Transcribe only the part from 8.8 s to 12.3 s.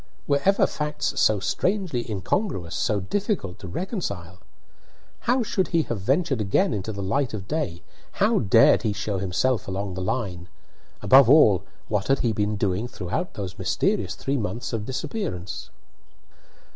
he show himself along the line? Above all, what had